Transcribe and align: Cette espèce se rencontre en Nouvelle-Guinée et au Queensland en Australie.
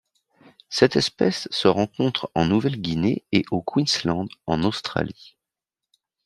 Cette 0.69 0.95
espèce 0.95 1.47
se 1.51 1.67
rencontre 1.67 2.31
en 2.33 2.45
Nouvelle-Guinée 2.45 3.23
et 3.31 3.45
au 3.51 3.61
Queensland 3.61 4.29
en 4.47 4.63
Australie. 4.63 5.37